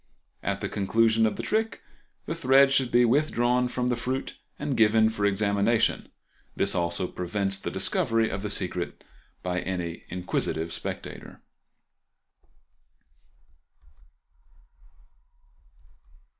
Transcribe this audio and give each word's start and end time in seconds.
At 0.41 0.61
the 0.61 0.67
conclusion 0.67 1.27
of 1.27 1.35
the 1.35 1.43
trick 1.43 1.83
the 2.25 2.33
thread 2.33 2.71
should 2.71 2.91
be 2.91 3.05
withdrawn 3.05 3.67
from 3.67 3.87
the 3.87 3.95
fruit 3.95 4.35
and 4.57 4.75
given 4.75 5.11
for 5.11 5.25
examination; 5.27 6.09
this 6.55 6.73
also 6.73 7.05
prevents 7.05 7.59
the 7.59 7.69
discovery 7.69 8.27
of 8.27 8.41
the 8.41 8.49
secret 8.49 9.03
by 9.43 9.59
any 9.61 10.05
inquisitive 10.09 10.73
spectator. 10.73 11.41